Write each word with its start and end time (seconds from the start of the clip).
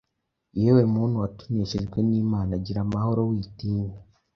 Yewe 0.61 0.83
muntu 0.93 1.15
watoneshejwe 1.23 1.97
n’Imana 2.07 2.53
gira 2.65 2.79
amahoro 2.85 3.19
witinya. 3.29 3.97